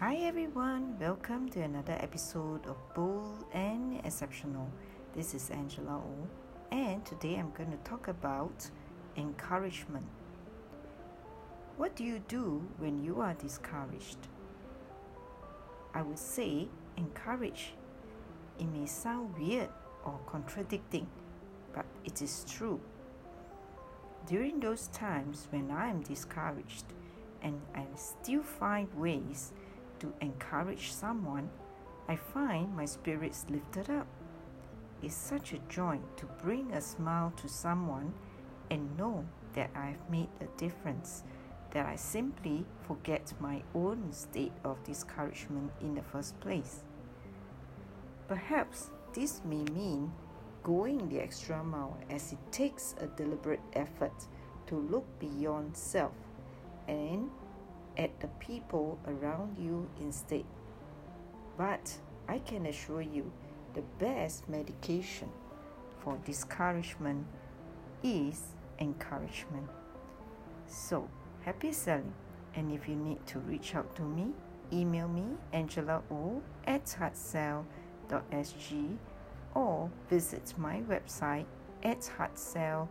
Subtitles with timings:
[0.00, 4.66] Hi everyone, welcome to another episode of Bold and Exceptional.
[5.14, 6.26] This is Angela O,
[6.72, 8.70] and today I'm going to talk about
[9.18, 10.06] encouragement.
[11.76, 14.16] What do you do when you are discouraged?
[15.92, 17.74] I would say encourage.
[18.58, 19.68] It may sound weird
[20.06, 21.08] or contradicting,
[21.74, 22.80] but it is true.
[24.26, 26.86] During those times when I am discouraged
[27.42, 29.52] and I still find ways
[30.00, 31.48] to encourage someone,
[32.08, 34.06] I find my spirits lifted up.
[35.02, 38.12] It's such a joy to bring a smile to someone
[38.70, 41.22] and know that I've made a difference,
[41.72, 46.80] that I simply forget my own state of discouragement in the first place.
[48.28, 50.12] Perhaps this may mean
[50.62, 54.26] going the extra mile as it takes a deliberate effort
[54.66, 56.12] to look beyond self
[56.86, 57.30] and
[58.00, 60.44] at the people around you instead.
[61.56, 63.30] But I can assure you
[63.74, 65.28] the best medication
[66.02, 67.26] for discouragement
[68.02, 69.68] is encouragement.
[70.66, 71.08] So,
[71.42, 72.14] happy selling.
[72.54, 74.32] And if you need to reach out to me,
[74.72, 78.96] email me angelao at heartsell.sg
[79.54, 81.44] or visit my website
[81.82, 82.88] at heartsell.sg.